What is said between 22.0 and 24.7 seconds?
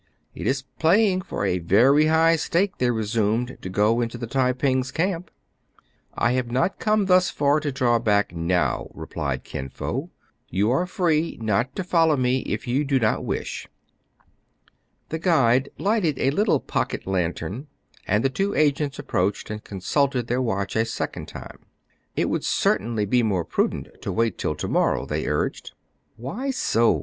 i'lt would certainly be more prudent to wait till to